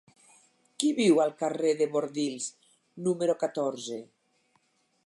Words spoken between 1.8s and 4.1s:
de Bordils número catorze?